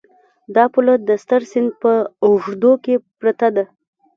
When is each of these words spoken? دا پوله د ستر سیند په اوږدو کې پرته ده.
دا 0.55 0.63
پوله 0.73 0.93
د 1.07 1.09
ستر 1.23 1.41
سیند 1.51 1.71
په 1.81 1.91
اوږدو 2.25 2.71
کې 2.83 2.95
پرته 3.19 3.47
ده. 3.55 3.63